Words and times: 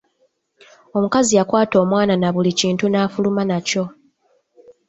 Omukazi 0.97 1.31
yakwata 1.39 1.75
omwana 1.83 2.13
na 2.17 2.29
buli 2.33 2.51
kintu 2.59 2.85
nafuluma 2.87 3.41
nakyo. 3.49 3.83